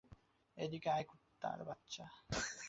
[0.57, 2.05] এদিকে আয়, কুত্তার বাচ্চা!